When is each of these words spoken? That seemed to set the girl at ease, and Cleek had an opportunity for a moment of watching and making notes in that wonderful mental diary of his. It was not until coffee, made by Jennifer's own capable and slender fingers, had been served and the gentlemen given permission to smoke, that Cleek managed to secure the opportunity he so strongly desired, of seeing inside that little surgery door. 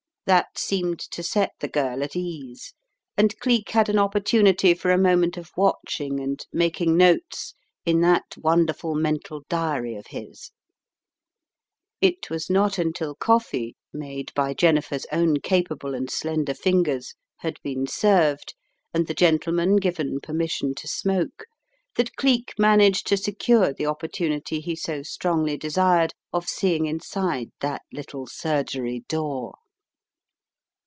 That 0.27 0.55
seemed 0.57 0.99
to 0.99 1.23
set 1.23 1.49
the 1.59 1.67
girl 1.67 2.03
at 2.03 2.15
ease, 2.15 2.73
and 3.17 3.37
Cleek 3.39 3.71
had 3.71 3.89
an 3.89 3.97
opportunity 3.97 4.75
for 4.75 4.91
a 4.91 4.97
moment 4.97 5.35
of 5.35 5.49
watching 5.57 6.21
and 6.21 6.39
making 6.53 6.95
notes 6.95 7.55
in 7.85 8.01
that 8.01 8.37
wonderful 8.37 8.93
mental 8.95 9.41
diary 9.49 9.95
of 9.95 10.07
his. 10.07 10.51
It 12.01 12.29
was 12.29 12.51
not 12.51 12.77
until 12.77 13.15
coffee, 13.15 13.75
made 13.91 14.31
by 14.35 14.53
Jennifer's 14.53 15.07
own 15.11 15.41
capable 15.41 15.95
and 15.95 16.09
slender 16.09 16.53
fingers, 16.53 17.15
had 17.37 17.57
been 17.63 17.85
served 17.87 18.53
and 18.93 19.07
the 19.07 19.15
gentlemen 19.15 19.77
given 19.77 20.19
permission 20.21 20.75
to 20.75 20.87
smoke, 20.87 21.45
that 21.95 22.15
Cleek 22.15 22.53
managed 22.59 23.07
to 23.07 23.17
secure 23.17 23.73
the 23.73 23.87
opportunity 23.87 24.61
he 24.61 24.75
so 24.77 25.01
strongly 25.01 25.57
desired, 25.57 26.13
of 26.31 26.47
seeing 26.47 26.85
inside 26.85 27.51
that 27.59 27.81
little 27.91 28.27
surgery 28.27 29.03
door. 29.09 29.55